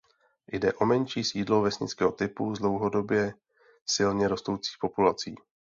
[0.51, 3.33] Jde o menší sídlo vesnického typu s dlouhodobě
[3.85, 5.35] silně rostoucí populací.